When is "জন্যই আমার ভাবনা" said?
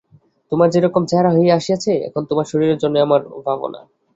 2.77-3.79